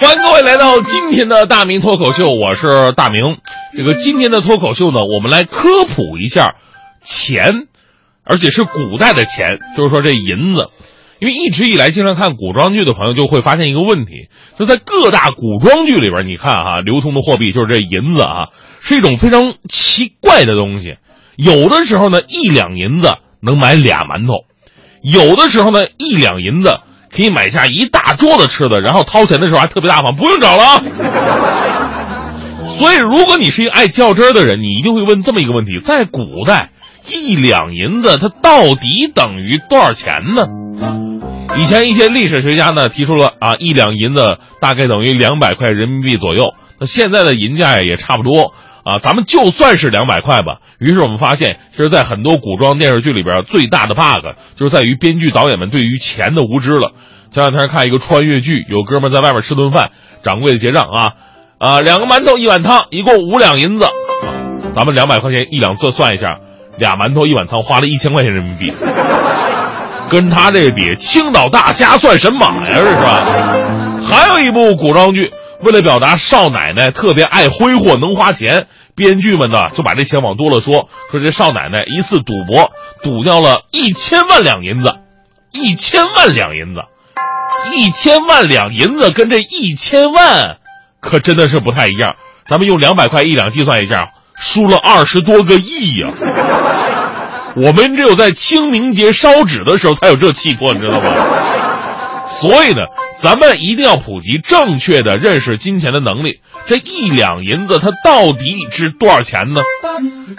[0.00, 3.22] 欢迎各位来到今天的大明脱口秀，我是大明。
[3.76, 6.56] 这个今天的脱口秀呢，我们来科普一下
[7.04, 7.66] 钱，
[8.24, 10.70] 而且是古代的钱，就是说这银子。
[11.18, 18.48] 因为一直以来经常看古装剧的朋友就会发现一个问题，就在各大古装剧里边，你看哈，流通的货币就是这银子啊，
[18.82, 20.96] 是一种非常奇怪的东西。
[21.36, 24.46] 有的时候呢，一两银子能买俩馒头；
[25.02, 26.80] 有的时候呢，一两银子。
[27.14, 30.82] 可以买下一大桌子吃的，然后掏钱的时候还特别大方，不用找了。
[32.78, 36.70] 所以，如果你是一个爱较真儿的人，你一定会问这么一个问题：在古代，
[37.08, 40.46] 一两银子它到底等于多少钱呢？
[41.58, 46.54] 以前一些历史学家呢提出了啊，一两银子大概等于两百块人民币左右。
[46.78, 48.54] 那现在的银价也差不多。
[48.84, 50.58] 啊，咱们就算是两百块吧。
[50.78, 56.92] 于是我们发现，其实，在很多古装电视剧里边，最大的 bug 就是在于编剧导演们对于钱的无知了。
[57.32, 59.90] 前两天看一个穿越剧，有哥们在外面吃顿饭，
[60.24, 61.12] 掌柜的结账啊，
[61.58, 63.86] 啊，两个馒头一碗汤，一共五两银子。
[64.74, 66.38] 咱们两百块钱一两，算算一下，
[66.78, 68.72] 俩馒头一碗汤，花了一千块钱人民币。
[70.10, 74.06] 跟他这比，青岛大虾算神马呀，这是吧？
[74.08, 75.30] 还有一部古装剧。
[75.62, 82.70] 为了表达少奶奶特别爱挥霍、能花钱，编剧们呢就把这钱往多了说，说这少奶奶一次赌博
[83.02, 84.94] 赌掉了一千万两银子，
[85.52, 86.80] 一千万两银子，
[87.76, 90.56] 一千万两银子跟这一千万
[91.00, 92.16] 可真的是不太一样。
[92.48, 96.08] 咱们用两百块一两计算一下，输了二十多个亿呀！
[97.56, 101.10] 我们只有在清明节烧纸的时候才有这气魄，你知道吗？
[102.40, 102.82] 所以呢。
[103.22, 106.40] 咱们一定要普及正确的认识金钱的能力。
[106.66, 109.60] 这一两银子它到底值多少钱呢？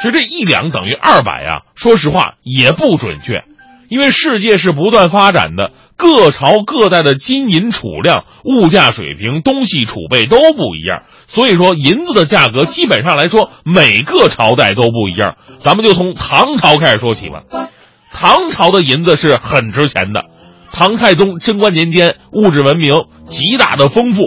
[0.00, 3.44] 其实这一两等于二百啊，说实话也不准确，
[3.90, 15.36] 因为世界是不断发展的，各朝各代的金银储量、物价水平、东西储备都不一样，所以说银子的价格基本上来说每个朝代都不一样。
[15.62, 17.42] 咱们就从唐朝开始说起吧，
[18.14, 20.24] 唐朝的银子是很值钱的。
[20.72, 22.94] 唐太宗贞观年间，物质文明
[23.28, 24.22] 极大的丰富，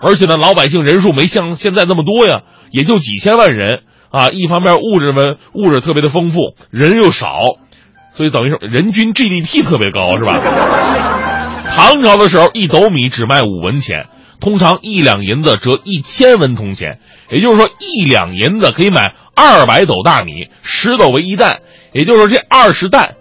[0.00, 4.28] 而且呢，老百姓人数没像现在那么多呀，也就几千万人啊。
[4.30, 7.38] 一方面物质文物质特别的丰富，人又少，
[8.16, 10.40] 所以等于说人均 GDP 特别高，是吧？
[11.76, 14.06] 唐朝的时候，一斗米只卖五文钱，
[14.40, 16.98] 通常一两银子折一千文铜钱，
[17.30, 21.60] 也就是说一两银子可以买二百斗大米，十斗为一担，
[21.92, 23.14] 也就是说这二十担。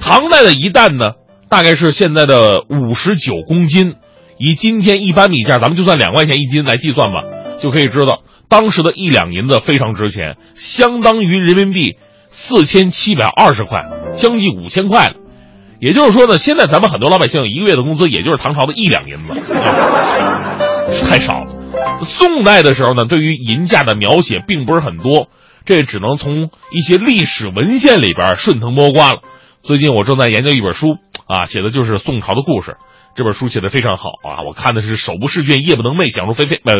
[0.00, 1.12] 唐代的一担呢？
[1.52, 3.96] 大概是现在的五十九公斤，
[4.38, 7.22] 以今天一般米价，咱们就算两块钱一斤来计算吧，
[7.62, 11.98] 就可以知道当时的一两银子非常值钱，相当于人民币
[12.30, 13.84] 四千七百二十块，
[14.16, 15.16] 将近五千块了。
[15.78, 19.34] 也就是说呢，现在咱们很多老百姓一个月的工资，也就是唐朝的一两银子，
[21.06, 21.52] 太少了。
[22.18, 25.28] 宋代的时候呢，对于银价的描写并不是很多，
[25.66, 29.18] 这只能从一些历史文献里边顺藤摸瓜了。
[29.62, 30.96] 最近我正在研究一本书
[31.28, 32.76] 啊，写的就是宋朝的故事。
[33.14, 36.60] 这本书写的非常好啊，我看的是手不释卷，夜不能寐，想入非非。
[36.64, 36.74] 呃，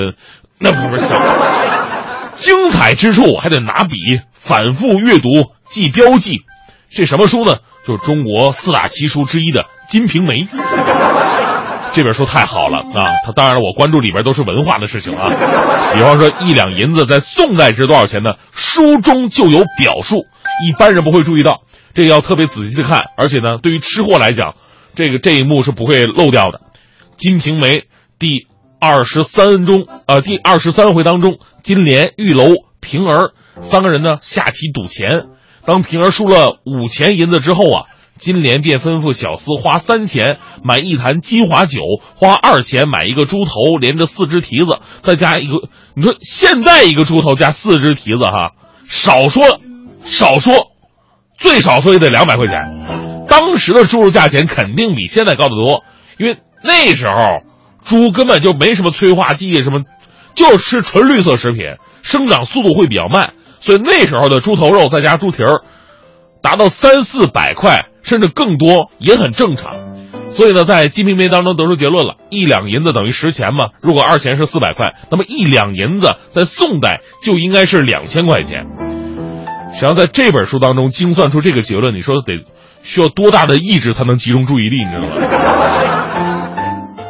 [0.59, 1.10] 那不是想
[2.38, 3.97] 精彩之处还得拿笔
[4.43, 5.28] 反复阅读
[5.70, 6.43] 记标记。
[6.91, 7.54] 这什么书呢？
[7.87, 10.44] 就是中国四大奇书之一的《金瓶梅》。
[11.94, 13.14] 这本书太好了啊！
[13.25, 15.31] 它当然了，我关注里边都是文化的事情啊。
[15.94, 18.34] 比方说一两银子在宋代值多少钱呢？
[18.53, 20.26] 书中就有表述，
[20.66, 21.60] 一般人不会注意到。
[21.95, 24.55] 这个要特别仔细的看，而且呢，对于吃货来讲，
[24.95, 26.59] 这个这一幕是不会漏掉的。
[27.19, 27.79] 《金瓶梅》
[28.19, 28.47] 第
[28.81, 32.47] 二十三中，呃，第二十三回当中，金莲、玉楼、
[32.81, 33.33] 平儿
[33.71, 35.27] 三个人呢下棋赌钱。
[35.65, 37.85] 当平儿输了五钱银子之后啊，
[38.19, 41.81] 金莲便吩咐小厮花三钱买一坛金华酒，
[42.17, 45.69] 花二钱买一个猪头，连着四只蹄子，再加一个。
[45.95, 48.53] 你说现在一个猪头加四只蹄子，哈，
[48.89, 49.61] 少说
[50.07, 50.72] 少说。
[51.38, 55.84] 最少说也得两百块钱，当时的猪肉价钱肯定比现在高得多，
[56.19, 57.43] 因为那时候
[57.84, 59.81] 猪根本就没什么催化剂什么，
[60.34, 61.64] 就吃纯绿色食品，
[62.02, 65.62] 生长速度会比较慢，所以那时候的猪头肉再加猪蹄儿，
[66.43, 69.75] 达到三四百块甚至更多也很正常。
[70.35, 73.69] 所以呢，在《金瓶梅》当中得出结论了：一两银子等于十钱嘛。
[73.82, 78.64] 如果二钱是四百块，那么一两银子在宋代就应该是两千块钱。
[79.79, 82.45] 想要在这本书当中精算出这个结论，你说得
[82.83, 84.85] 需要多大的意志才能集中注意力？
[84.85, 85.09] 你知道吗？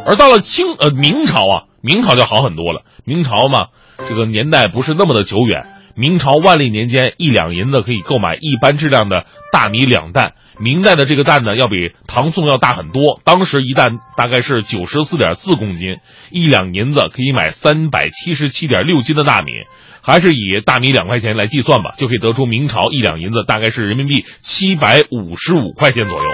[0.06, 2.82] 而到了清呃明朝啊，明朝就好很多了。
[3.05, 3.67] 明朝嘛，
[4.09, 5.67] 这个年代不是那么的久远。
[5.94, 10.32] 明朝万历年间，一两银子可以购买一般质量的大米两担。
[10.58, 13.20] 明代的这个担呢，要比唐宋要大很多。
[13.24, 15.96] 当时一担大概是九十四点四公斤，
[16.30, 19.52] 一两银子可以买三百七十七点六斤的大米。
[20.04, 26.30] 还是以大米两块钱来计算吧，就可以得出明朝一两银子大概是人民币七百五十五块钱左右。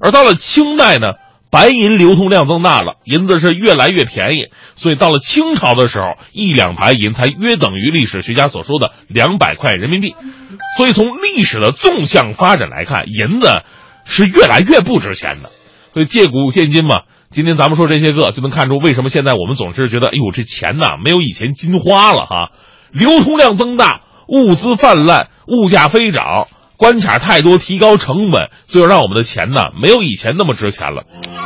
[0.00, 1.14] 而到了清代呢？
[1.50, 10.14] 白银流通量增大了，银子是越来越便宜，所以到了清朝的时候，一两白银才约等于历史学家所说的两百块人民币。
[10.76, 13.48] 所以从历史的纵向发展来看，银子
[14.04, 15.50] 是越来越不值钱的。
[15.94, 22.50] 所以借古现今嘛，今天咱们说这些个，就能看出为什么现在我们总是觉得，哎呦，这钱呐没有以前金花了哈，
[22.92, 26.46] 流通量增大，物资泛滥，物价飞涨。
[26.78, 31.02] 关卡太多，提高成本，最后让我们的钱呢没有以前那么值钱了。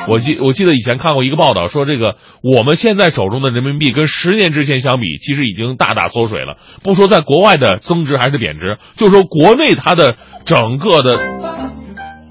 [0.07, 6.59] 我记我记得以前看过一个报道，说这个我们现在手中的人民币跟十年之前相比，其实已经大大缩水了。
[6.83, 11.17] 不说在国外的增值还是贬值，就说国内它的整个的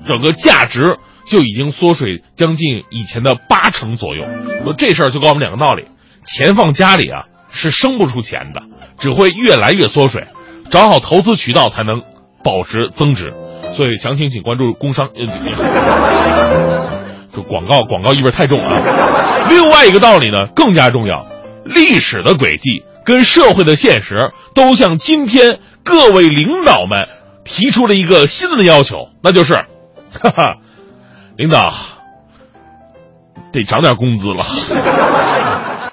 [0.08, 4.24] 整个价值就已经缩水将近以前的八成左右。
[4.64, 5.86] 说这事儿就告诉我们两个道理：
[6.24, 8.62] 钱放家里啊是生不出钱的，
[9.00, 10.28] 只会越来越缩水。
[10.70, 12.04] 找好投资渠道才能。
[12.44, 13.34] 保值增值，
[13.76, 15.10] 所以详情请关注工商。
[17.34, 19.46] 这广告广告意味太重啊！
[19.48, 21.26] 另外一个道理呢更加重要，
[21.64, 27.08] 历史的轨迹跟社会的现实都向今天各位领导们
[27.46, 29.54] 提出了一个新的要求，那就是，
[30.22, 30.58] 哈哈，
[31.38, 31.74] 领导
[33.54, 34.46] 得涨点工资了。